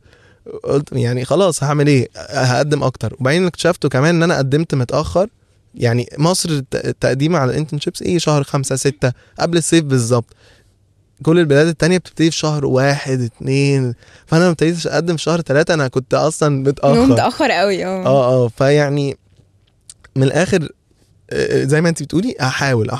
[0.64, 3.16] قلت يعني خلاص هعمل إيه؟ هقدم أكتر.
[3.20, 5.28] وبعدين اكتشفته كمان إن أنا قدمت متأخر.
[5.74, 10.26] يعني مصر الت- التقديم على ال internships إيه؟ شهر خمسة ستة قبل الصيف بالظبط.
[11.22, 13.94] كل البلاد التانية بتبتدي في شهر واحد اتنين.
[14.26, 17.06] فأنا ما ابتديتش أقدم في شهر ثلاثة أنا كنت أصلا متأخر.
[17.06, 18.06] متأخر قوي آه.
[18.06, 18.48] آه آه.
[18.48, 19.16] فيعني
[20.16, 20.68] من الآخر
[21.52, 22.96] زي ما انت بتقولي هحاول آه،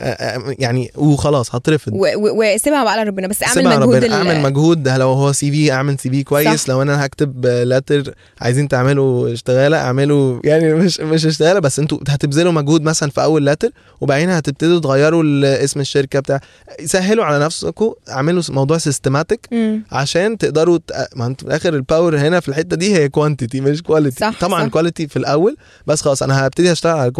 [0.00, 4.14] آه، يعني وخلاص هترفض و- و- وسيبها بقى على ربنا بس أعمل مجهود ربنا.
[4.16, 6.68] أعمل مجهود لو هو سي في أعمل سي في كويس صح.
[6.68, 12.52] لو أنا هكتب letter عايزين تعملوا اشتغالة أعملوا يعني مش مش اشتغالة بس أنتوا هتبذلوا
[12.52, 15.22] مجهود مثلا في أول letter وبعدين هتبتدوا تغيروا
[15.64, 16.40] اسم الشركة بتاع
[16.84, 19.48] سهلوا على نفسكم اعملوا موضوع systematic.
[19.92, 20.92] عشان تقدروا ت...
[21.16, 24.62] ما أنتوا في الآخر ال power هنا في الحتة دي هي quantity مش quality طبعا
[24.64, 24.68] صح.
[24.68, 25.56] quality في الأول
[25.86, 27.10] بس خلاص أنا هبتدي أشتغل على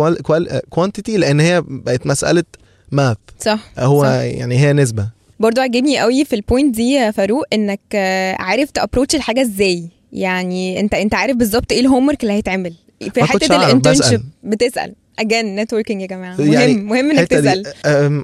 [0.71, 2.45] quantity لأن هي بقت مسألة
[2.93, 4.09] math صح هو صح.
[4.11, 5.09] يعني هي نسبة.
[5.41, 9.43] برضو عجبني قوي في ال point دي يا فاروق إنك آه، عارف ت approach الحاجة
[9.43, 9.89] إزاي.
[10.13, 12.75] يعني أنت أنت عارف بالظبط إيه ال homework اللي هيتعمل.
[13.15, 14.95] في حتة ال internship بتسأل.
[15.19, 16.37] again networking يا جماعة.
[16.37, 17.67] مهم يعني مهم إنك تسأل.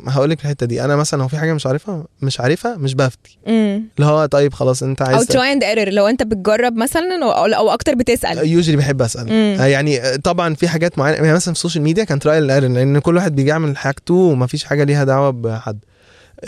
[0.08, 0.84] هقول لك الحتة دي.
[0.84, 3.38] أنا مثلا لو في حاجة مش عارفها مش عارفها مش بفتي.
[3.46, 7.30] اللي هو طيب خلاص أنت أو عايز trial and error لو أنت بتجرب مثلا أو,
[7.46, 8.48] أو أكتر بتسأل.
[8.48, 9.24] usually بحب أسأل.
[9.26, 9.60] مم.
[9.60, 11.16] آه، يعني آه، طبعا في حاجات معينة.
[11.16, 14.14] يعني مثلا في ال social media كان trial error لأن كل واحد بيجي يعمل حاجته
[14.14, 15.78] ومفيش حاجة ليها دعوة بحد.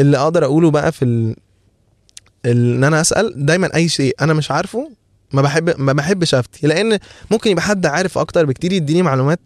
[0.00, 1.04] اللي أقدر أقوله بقى في.
[1.04, 1.36] ال-
[2.46, 4.90] إن أنا أسأل دايما أي شيء أنا مش عارفه
[5.32, 6.98] ما بحب ما بحبش افتي لأن
[7.30, 9.40] ممكن يبقى حد عارف أكتر بكتير يديني معلومات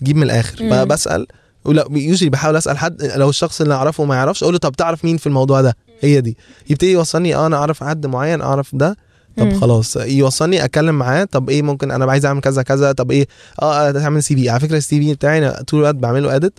[0.00, 0.62] تجيب من الآخر.
[0.62, 0.70] مم.
[0.70, 1.26] فبسأل
[1.64, 5.04] و usually بحاول أسأل حد لو الشخص اللي أعرفه ما يعرفش أقول له طب تعرف
[5.04, 6.36] مين في الموضوع ده؟ هي دي.
[6.70, 8.96] يبتدي يوصلني آه أنا أعرف حد معين أعرف ده
[9.36, 9.60] طب مم.
[9.60, 9.96] خلاص.
[9.96, 13.26] يوصلني أتكلم معاه طب إيه ممكن أنا عايز أعمل كذا كذا طب إيه؟
[13.62, 16.58] آه تعمل CV على فكرة ال CV بتاعي أنا طول الوقت بعمله edit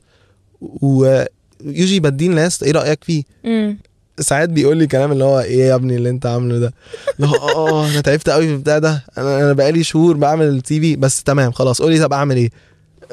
[0.61, 1.23] و
[1.65, 3.77] usually بديه الناس إيه رأيك فيه؟ مم.
[4.21, 6.73] ساعات بيقول لي كلام اللي هو إيه يا ابني اللي أنت عامله ده؟
[7.15, 9.03] اللي هو آه أنا تعبت قوي في البتاع ده.
[9.17, 11.81] أنا أنا بقالي شهور بعمل ال CV بس تمام خلاص.
[11.81, 12.49] قولي طب أعمل إيه؟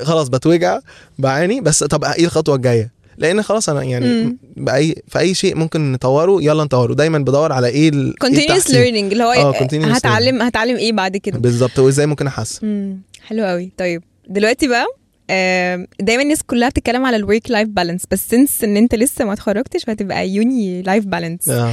[0.03, 0.81] خلاص بتوجع
[1.19, 4.37] بعاني بس طب إيه الخطوة الجاية؟ لأن خلاص أنا يعني.
[4.57, 6.95] بأي في أي شيء ممكن نطوره يلا نطوره.
[6.95, 8.49] دايما بدور على إيه ال- إيه
[8.93, 9.53] learning اللي هو آه،
[9.85, 11.79] هتعلم هتعلم إيه بعد كده؟ بالظبط.
[11.79, 12.97] وإزاي ممكن أحسن.
[13.27, 14.87] حلو قوي طيب دلوقتي بقى
[16.01, 19.33] دايما الناس كلها بتتكلم على ال work life balance بس since إن أنت لسه ما
[19.33, 21.73] اتخرجتش فهتبقى uni life balance آه.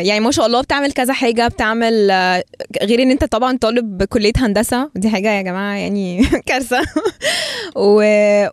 [0.00, 2.44] يعني ما شاء الله بتعمل كذا حاجة بتعمل آه
[2.82, 6.80] غير إن أنت طبعا طالب بكلية هندسة دي حاجة يا جماعة يعني كارثة.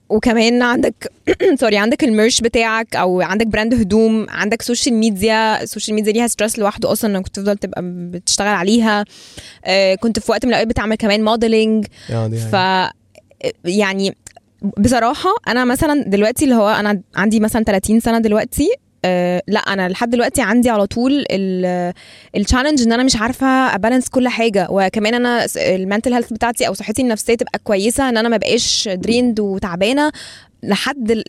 [0.10, 1.12] وكمان عندك
[1.60, 6.14] sorry عندك ال merch بتاعك أو عندك brand هدوم عندك social media ال social media
[6.14, 9.06] ليها stress لوحده أصلا إنك تفضل تبقى بتشتغل عليها
[9.66, 12.92] آه كنت في وقت من الأوقات بتعمل كمان modeling آه، ف.
[13.66, 14.16] يعني
[14.78, 18.68] بصراحة أنا مثلا دلوقتي اللي هو أنا عندي مثلا 30 سنة دلوقتي
[19.06, 21.26] أه لأ أنا لحد دلوقتي عندي على طول
[22.36, 24.68] ال challenge إن أنا مش عارفة أ balance كل حاجة.
[24.70, 28.90] وكمان أنا ال mental health بتاعتي أو صحتي النفسية تبقى كويسة إن أنا ما بقاش
[28.94, 30.12] drained وتعبانة.
[30.64, 31.24] لحد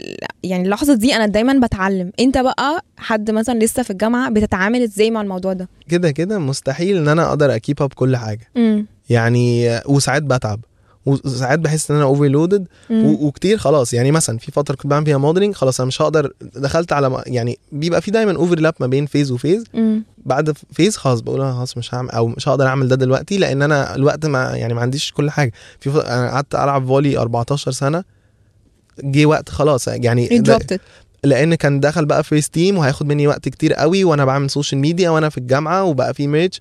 [0.44, 2.12] يعني اللحظة دي أنا دايما بتعلم.
[2.20, 6.96] أنت بقى حد مثلا لسه في الجامعة بتتعامل إزاي مع الموضوع ده؟ كده كده مستحيل
[6.96, 8.48] إن أنا أقدر أ keep up كل حاجة.
[8.56, 10.60] امم يعني وساعات بتعب.
[11.06, 13.94] وساعات بحس إن أنا overloaded وكتير خلاص.
[13.94, 17.58] يعني مثلا في فترة كنت بعمل فيها modeling خلاص أنا مش هقدر دخلت على يعني
[17.72, 19.64] بيبقى في دايما overlap ما بين phase و phase
[20.26, 23.62] بعد phase خلاص بقول أنا خلاص مش هعمل أو مش هقدر أعمل ده دلوقتي لأن
[23.62, 25.52] أنا الوقت ما يعني ما عنديش كل حاجة.
[25.80, 25.90] في.
[25.90, 28.04] أنا قعدت ألعب volley 14 سنة
[29.04, 30.28] جه وقت خلاص يعني
[31.24, 35.10] لأن كان دخل بقى first team وهياخد مني وقت كتير قوي وأنا بعمل social media
[35.10, 36.54] وأنا في الجامعة وبقى في merge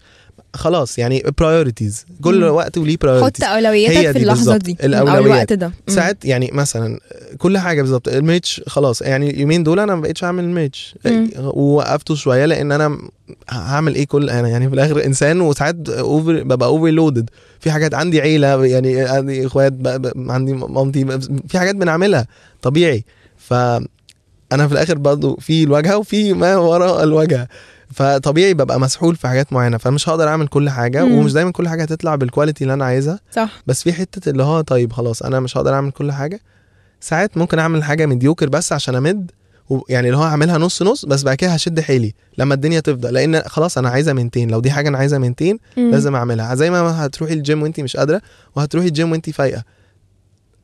[0.53, 2.51] خلاص يعني priorities كل مم.
[2.55, 4.77] وقت وليه حط priorities أولوياتك هي في اللحظة دي.
[4.83, 5.17] الأولويات.
[5.17, 5.71] أو الوقت ده.
[5.87, 6.99] ساعات يعني مثلا
[7.37, 8.07] كل حاجة بالظبط.
[8.07, 10.69] ال merge خلاص يعني اليومين دول أنا ما بقتش أعمل
[11.05, 11.29] مم.
[11.37, 12.97] ووقفته شوية لأن أنا
[13.49, 18.21] هعمل إيه كل أنا؟ يعني في الآخر إنسان وساعات over ببقى overloaded في حاجات عندي
[18.21, 19.73] عيلة يعني عندي إخوات
[20.15, 22.27] عندي مامتي في حاجات بنعملها
[22.61, 23.03] طبيعي.
[23.37, 23.53] ف
[24.51, 27.47] أنا في الآخر برضه في الواجهه وفي ما وراء الواجهه
[27.93, 31.11] فطبيعي ببقى مسحول في حاجات معينة فمش هقدر أعمل كل حاجة مم.
[31.15, 33.19] ومش دايما كل حاجة هتطلع بال quality اللي أنا عايزها.
[33.31, 33.61] صح.
[33.67, 36.39] بس في حتة اللي هو طيب خلاص أنا مش هقدر أعمل كل حاجة.
[37.01, 39.31] ساعات ممكن أعمل حاجة mediocre بس عشان أ maintain
[39.89, 43.11] يعني اللي هو هعملها نص نص بس بعد كده هشد حيلي لما الدنيا تفضى.
[43.11, 45.91] لأن خلاص أنا عايزة maintain لو دي حاجة أنا عايزة maintain مم.
[45.91, 46.55] لازم أعملها.
[46.55, 48.21] زي ما هتروحي الجيم وانت مش قادرة
[48.55, 49.63] وهتروحي الجيم وانت فايقة.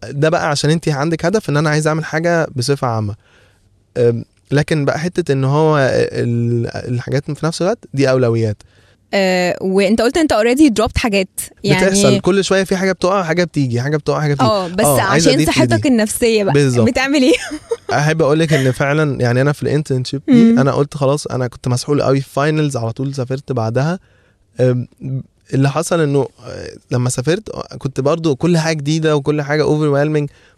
[0.10, 3.16] ده بقى عشان انت عندك هدف إن أنا عايز أعمل حاجة بصفة عامة.
[4.52, 5.78] لكن بقى حتة إن هو
[6.12, 8.58] ال- الحاجات في نفس الوقت دي أولويات
[9.14, 11.28] آه وأنت قلت أنت already dropped حاجات
[11.64, 14.86] يعني بتحصل كل شوية في حاجة بتقع حاجة بتيجي حاجة بتقع حاجة بتيجي آه بس
[14.86, 15.86] عايزة عشان صحتك.
[15.88, 16.88] النفسية بقى بالظبط.
[16.88, 17.34] بتعمل إيه
[18.00, 20.50] أحب أقول لك إن فعلا يعني أنا في ال internship دي.
[20.50, 24.00] أنا قلت خلاص أنا كنت مسحول قوي في finals على طول سافرت بعدها
[25.54, 26.28] اللي حصل إنه
[26.92, 29.88] لما سافرت كنت برضو كل حاجة جديدة وكل حاجة over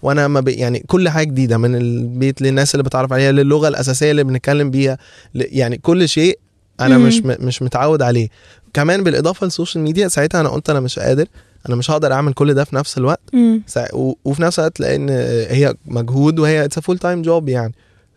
[0.01, 4.11] وأنا ما بي يعني كل حاجة جديدة من البيت للناس اللي بتعرف عليها للغة الأساسية
[4.11, 4.97] اللي بنتكلم بيها
[5.35, 6.39] يعني كل شيء
[6.79, 7.07] أنا مم.
[7.07, 8.27] مش مش متعود عليه
[8.73, 11.25] كمان بالإضافة لل social media ساعتها أنا قلت أنا مش قادر
[11.67, 13.19] أنا مش هقدر أعمل كل ده في نفس الوقت.
[13.67, 15.09] سا- و- وفي نفس الوقت لأن
[15.49, 17.73] هي مجهود وهي it's full time job يعني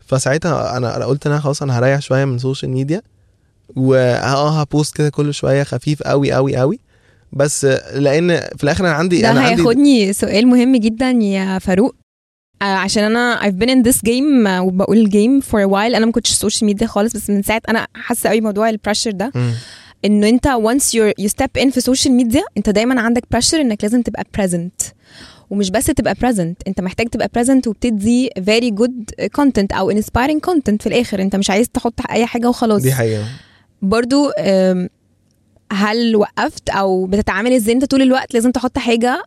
[0.07, 3.03] فساعتها أنا قلت أنا خلاص أنا هريح شوية من ال social media
[3.77, 6.79] وآه ه post كده كل شوية خفيف قوي قوي قوي
[7.33, 11.95] بس لأن في الآخر أنا عندي ده أنا عندي هياخدني سؤال مهم جدا يا فاروق.
[12.63, 15.95] آه، عشان أنا I've been in this game آه، وبقول game for a while.
[15.97, 19.11] أنا ما كنتش social media خالص بس من ساعة أنا حاسة قوي موضوع ال pressure
[19.11, 19.33] ده.
[20.05, 23.83] إنه أنت once you're you step in في social media أنت دايما عندك pressure إنك
[23.85, 24.93] لازم تبقى present.
[25.51, 30.77] ومش بس تبقى present أنت محتاج تبقى present وبتدي very good content أو inspiring content
[30.81, 31.23] في الآخر.
[31.23, 32.83] أنت مش عايز تحط أي حاجة وخلاص.
[32.83, 33.25] دي حقيقة.
[33.83, 34.31] برضو
[35.73, 39.23] هل وقفت أو بتتعامل إزاي؟ أنت طول الوقت لازم تحط حاجة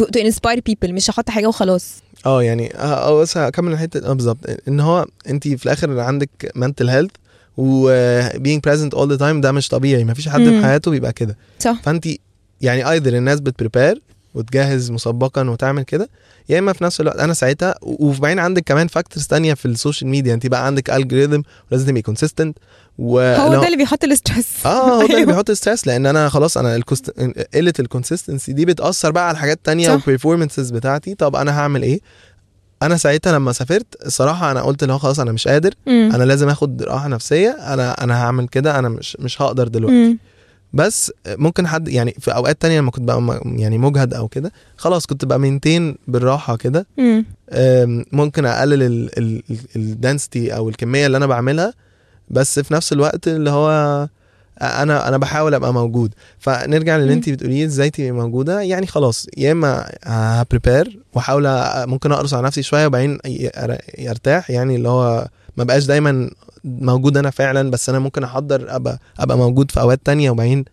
[0.00, 2.02] to inspire people مش أحط حاجة وخلاص.
[2.26, 2.78] آه يعني آه
[3.08, 4.38] آه، بس هكمل الحتة آه بالظبط.
[4.68, 7.16] إن هو انت في الآخر عندك mental health
[7.56, 7.90] و
[8.34, 10.04] being present all the time ده مش طبيعي.
[10.04, 10.60] مفيش حد مم.
[10.60, 11.36] في حياته بيبقى كده.
[11.58, 11.82] صح.
[11.82, 12.08] فانت
[12.60, 14.02] يعني ايذر الناس بتبريبير
[14.34, 16.08] وتجهز مسبقا وتعمل كده
[16.48, 19.72] يا إما في نفس الوقت أنا ساعتها و- وبعدين عندك كمان factors تانية في ال
[19.72, 20.34] social media.
[20.34, 22.58] انت بقى عندك algorithm ولازم تبقي consistent
[22.98, 24.66] و هو ده اللي بيحط ال stress.
[24.66, 25.26] آه هو ده اللي أيوة.
[25.26, 27.10] بيحط stress لأن أنا خلاص أنا الكوست...
[27.54, 29.92] قلة ال consistency دي بتأثر بقى على حاجات تانية صح.
[29.92, 31.14] وال performances بتاعتي.
[31.14, 32.00] طب أنا هعمل إيه؟
[32.82, 35.74] أنا ساعتها لما سافرت الصراحة أنا قلت اللي هو خلاص أنا مش قادر.
[35.86, 36.10] مم.
[36.14, 37.50] أنا لازم آخد راحة نفسية.
[37.50, 38.78] أنا أنا هعمل كده.
[38.78, 39.96] أنا مش مش هقدر دلوقتي.
[39.96, 40.18] مم.
[40.74, 45.06] بس ممكن حد يعني في أوقات تانية لما كنت بقى يعني مجهد أو كده خلاص
[45.06, 46.86] كنت بقى maintain بالراحة كده.
[48.12, 49.10] ممكن أقلل
[49.76, 51.74] ال density أو الكمية اللي أنا بعملها.
[52.32, 53.70] بس في نفس الوقت اللي هو
[54.62, 56.14] أنا أنا بحاول أبقى موجود.
[56.38, 57.12] فنرجع للي.
[57.12, 61.44] انت بتقوليه إزاي تبقي موجودة؟ يعني خلاص يا إما ه prepare وأحاول
[61.88, 63.18] ممكن أقرص على نفسي شوية وبعدين
[63.98, 64.50] يرتاح.
[64.50, 66.30] يعني اللي هو ما بقاش دايما
[66.64, 70.64] موجود أنا فعلا بس أنا ممكن أحضر أبقى أبقى موجود في أوقات تانية وبعدين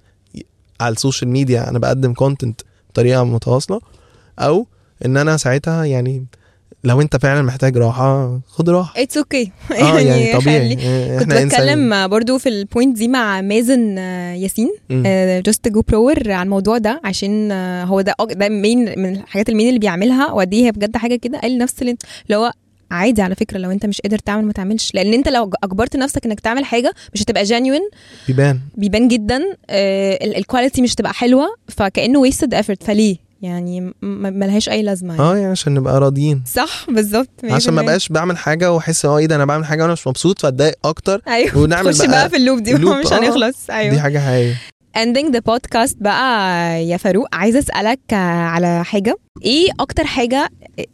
[0.81, 3.81] على ال social media أنا بقدم content بطريقة متواصلة.
[4.39, 4.67] أو
[5.05, 6.25] إن أنا ساعتها يعني
[6.83, 9.01] لو انت فعلا محتاج راحة خد راحة.
[9.01, 10.75] it's okay آه يعني طبيعي.
[10.75, 14.69] خلي- يعني كنت إحنا بتكلم برضو في ال point دي مع مازن آه، ياسين.
[15.45, 19.53] just go through على الموضوع ده عشان آه، هو ده ده main من الحاجات ال
[19.53, 20.31] main اللي بيعملها.
[20.31, 21.39] وقد إيه هي بجد حاجة كده.
[21.39, 21.97] قال نفس اللي
[22.33, 22.51] هو
[22.91, 24.91] عادي على فكرة لو انت مش قادر تعمل ما تعملش.
[24.93, 27.89] لأن انت لو أجبرت نفسك إنك تعمل حاجة مش هتبقى genuine
[28.27, 28.59] بيبان.
[28.77, 29.39] بيبان جدا.
[29.69, 31.45] ال quality مش هتبقى حلوة.
[31.67, 35.25] فكأنه wasted effort فليه؟ يعني ملهاش أي لازمة يعني.
[35.27, 37.85] آه يعني عشان نبقى راضيين صح بالظبط عشان ما 100%.
[37.85, 41.21] بقاش بعمل حاجة وأحس آه إيه ده أنا بعمل حاجة وأنا مش مبسوط فأتضايق أكتر
[41.27, 43.19] أيوه ونعمل بقى بقى في ال loop دي loop، مش آه.
[43.19, 44.55] هنخلص أيوه دي حاجة حقيقية
[44.97, 50.49] ending the podcast بقى يا فاروق عايزة أسألك آه، على حاجة إيه أكتر حاجة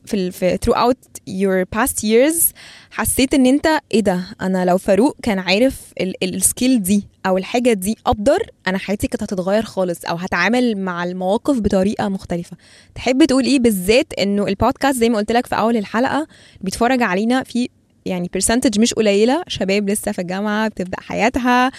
[0.06, 2.54] في ال- في throughout your past years
[2.92, 5.82] حسيت إن أنت إيه ده؟ أنا لو فاروق كان عارف
[6.24, 11.04] ال skill دي أو الحاجة دي أبدر أنا حياتي كانت هتتغير خالص أو هتعامل مع
[11.04, 12.58] المواقف بطريقة مختلفة.
[12.96, 16.28] تحب تقول إيه بالذات إنه البودكاست زي ما قلت لك في أول الحلقة
[16.62, 17.70] بيتفرج علينا في
[18.06, 21.72] يعني percentage مش قليلة شباب لسه في الجامعة بتبدأ حياتها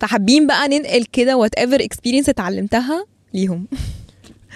[0.00, 3.66] فحابين بقى ننقل كده whatever experience اتعلمتها ليهم.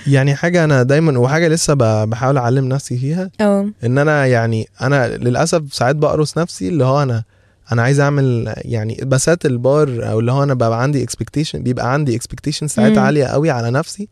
[0.06, 5.08] يعني حاجة أنا دايما وحاجة لسه بحاول أعلم نفسي فيها آه إن أنا يعني أنا
[5.16, 7.24] للأسف ساعات بقرص نفسي اللي هو أنا
[7.72, 11.62] أنا عايز أعمل يعني ب set ال bar أو اللي هو أنا ببقى عندي expectation
[11.62, 12.92] بيبقى عندي expectation ساعات.
[12.98, 14.08] عالية قوي على نفسي.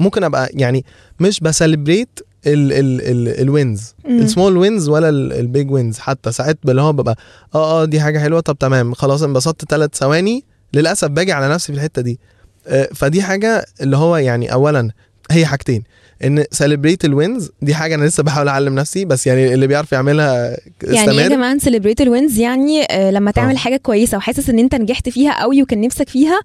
[0.00, 0.84] ممكن أبقى يعني
[1.20, 5.98] مش ب celebrate ال ال ال ال wins ال small wins ولا ال big wins
[5.98, 7.16] حتى ساعات اللي هو ببقى
[7.54, 11.66] آه آه دي حاجة حلوة طب تمام خلاص انبسطت ثلاث ثواني للأسف باجي على نفسي
[11.72, 12.20] في الحتة دي.
[12.66, 14.90] آه، فدي حاجة اللي هو يعني اولا
[15.30, 15.82] هي حاجتين
[16.24, 19.92] إن celebrate ال wins دي حاجة أنا لسه بحاول أعلم نفسي بس يعني اللي بيعرف
[19.92, 23.58] يعملها يعني إيه يا استمر جماعة celebrate ال wins يعني آه، لما تعمل آه.
[23.58, 26.40] حاجة كويسة وحاسس إن أنت نجحت فيها قوي وكان نفسك فيها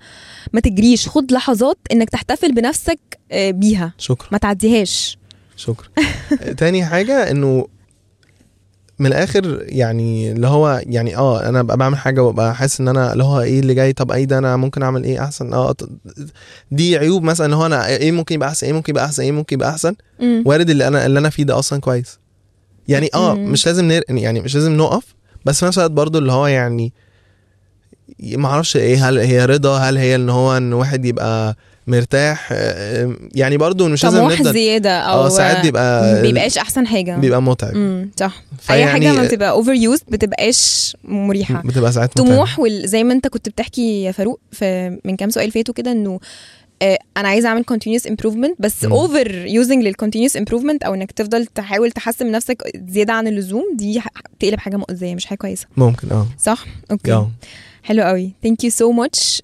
[0.53, 2.99] ما تجريش خد لحظات إنك تحتفل بنفسك
[3.31, 3.93] آه، بيها.
[3.97, 4.27] شكرا.
[4.31, 5.17] ما تعديهاش.
[5.57, 5.87] شكرا.
[6.57, 7.67] تاني حاجة إنه
[8.99, 13.13] من الآخر يعني اللي هو يعني آه أنا ببقى بعمل حاجة وببقى حاسس إن أنا
[13.13, 15.75] اللي هو إيه اللي جاي طب إيه ده أنا ممكن أعمل إيه أحسن؟ آه
[16.71, 19.31] دي عيوب مثلا اللي هو أنا إيه ممكن يبقى أحسن؟ إيه ممكن يبقى أحسن؟ إيه
[19.31, 19.95] ممكن يبقى أحسن.
[20.45, 22.19] وارد اللي أنا اللي أنا فيه ده أصلا كويس.
[22.87, 23.33] يعني آه.
[23.33, 24.01] مش لازم نر...
[24.09, 25.03] يعني مش لازم نقف
[25.45, 26.93] بس في نفس الوقت برضه اللي هو يعني
[28.19, 31.55] ما أعرفش إيه هل هي رضا؟ هل هي إن هو إن واحد يبقى
[31.87, 37.15] مرتاح آه، يعني برضه مش لازم نفضل زيادة أو آه ساعات بيبقى بيبقاش أحسن حاجة.
[37.17, 37.75] بيبقى متعب.
[37.75, 38.43] امم صح.
[38.71, 41.61] أي حاجة ما بتبقى اوفر يوزد بتبقاش مريحة.
[41.65, 42.13] بتبقى ساعات.
[42.13, 42.89] طموح وال...
[42.89, 46.19] زي ما أنت كنت بتحكي يا فاروق في من كام سؤال فاتوا كده إنه
[46.81, 48.85] آه، أنا عايزة أعمل continuous improvement بس.
[48.85, 53.63] over using لل continuous improvement أو إنك تفضل تحاول تحسن من نفسك زيادة عن اللزوم
[53.75, 54.01] دي
[54.39, 55.65] تقلب حاجة مؤذية مش حاجة كويسة.
[55.77, 56.27] ممكن آه.
[56.39, 57.11] صح؟ okay.
[57.13, 57.31] آه
[57.85, 58.31] حلو قوي.
[58.43, 59.43] thank you so much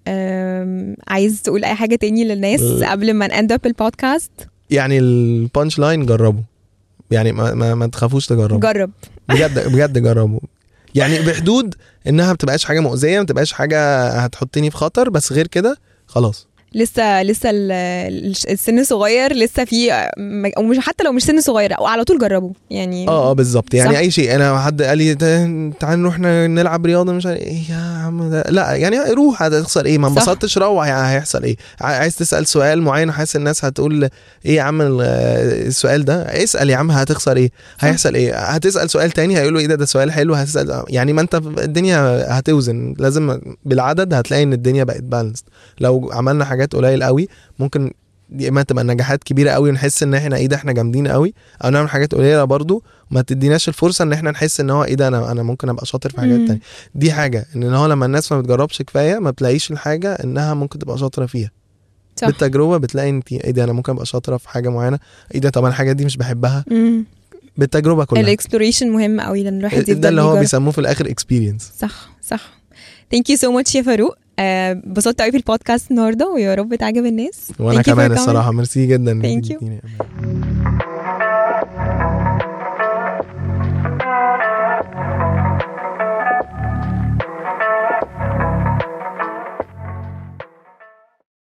[1.08, 2.62] عايز تقول أي حاجة تاني للناس.
[2.62, 4.32] قبل ما ن end up ال podcast
[4.69, 6.41] يعني ال punch line جربوا
[7.12, 8.91] يعني ما, ما, ما تخافوش تجربوا جرب.
[9.30, 10.39] بجد بجد جربوا
[10.95, 11.75] يعني بحدود
[12.08, 15.77] إنها ما بتبقاش حاجة مؤذية ما بتبقاش حاجة هتحطني في خطر بس غير كده
[16.08, 16.47] خلاص.
[16.75, 19.91] لسه لسه ال- ال- السن صغير لسه في
[20.57, 23.07] أو مش حتى لو مش سن صغير أو على طول جربوا يعني.
[23.07, 23.73] آه آه بالظبط.
[23.73, 23.97] يعني صح.
[23.97, 24.36] أي شيء.
[24.36, 27.13] أنا حد قال لي "تا- تعال نروح نلعب رياضة.
[27.13, 30.07] مش عارف إيه يا عم ده؟ لا يعني روح هتخسر إيه؟ ما.
[30.07, 34.03] انبسطتش روح يعني هيحصل إيه؟ عايز تسأل سؤال معين حاسس الناس هتقول
[34.45, 35.01] إيه يا عم ال-
[35.67, 39.75] السؤال ده؟ اسأل يا عم هتخسر إيه؟ هيحصل إيه؟ هتسأل سؤال تاني هيقولوا إيه ده؟
[39.75, 42.95] ده سؤال حلو هتسأل يعني ما أنت الدنيا هتوزن.
[42.99, 45.43] لازم بالعدد هتلاقي إن الدنيا بقت بالانسد
[45.79, 47.28] لو عملنا حاجات قليل قوي
[47.60, 47.93] ممكن
[48.39, 51.69] يا إما تبقى نجاحات كبيرة قوي ونحس إن إحنا إيه ده إحنا جامدين قوي أو
[51.69, 55.32] نعمل حاجات قليلة برضو ما تديناش الفرصة إن إحنا نحس إن هو إيه ده أنا
[55.32, 56.47] أنا ممكن أبقى شاطر في حاجات مم.
[56.47, 56.60] تانية
[56.95, 60.97] دي حاجة إن هو لما الناس ما بتجربش كفاية ما بتلاقيش الحاجة إنها ممكن تبقى
[60.97, 61.52] شاطرة فيها
[62.15, 62.28] صح.
[62.28, 65.00] بالتجربة بتلاقي انت إيه ده أنا ممكن أبقى شاطرة في حاجة معينة
[65.36, 67.06] إيه ده طب أنا الحاجة دي مش بحبها مم.
[67.58, 70.39] بالتجربة كلها ال exploration مهم قوي لأن الواحد يفضل ده اللي هو.
[70.39, 72.54] بيسموه في الآخر experience صح صح
[73.12, 77.52] thank you so much يا فاروق انبسطت قوي في البودكاست النهارده ويا رب تعجب الناس
[77.60, 78.12] وأنا كمان.
[78.12, 79.26] الصراحة ميرسي جدا you.
[79.26, 79.82] اديتيني.